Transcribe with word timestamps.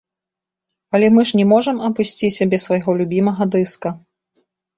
Але 0.95 1.07
мы 1.17 1.21
ж 1.29 1.39
не 1.39 1.45
можам 1.51 1.77
абысціся 1.89 2.43
без 2.55 2.65
свайго 2.69 2.97
любімага 3.03 3.43
дыска. 3.59 3.89